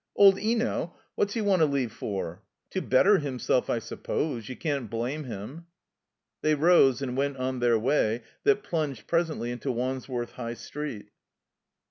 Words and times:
Old 0.15 0.39
Eno? 0.39 0.95
What's 1.13 1.35
he 1.35 1.41
want 1.41 1.59
to 1.59 1.67
leave 1.67 1.91
for?" 1.91 2.41
"To 2.71 2.81
better 2.81 3.19
himself, 3.19 3.69
I 3.69 3.77
suppose. 3.77 4.49
You 4.49 4.55
can't 4.55 4.89
blame 4.89 5.25
him." 5.25 5.67
184 6.39 6.39
THE 6.41 6.49
COMBINED 6.49 6.59
MAZE 6.59 6.59
They 6.81 6.87
rose 6.89 7.01
and 7.03 7.17
went 7.17 7.37
on 7.37 7.59
their 7.59 7.77
way 7.77 8.23
that 8.43 8.63
plunged 8.63 9.05
presently 9.05 9.51
into 9.51 9.71
Wandsworth 9.71 10.31
High 10.31 10.55
Street. 10.55 11.09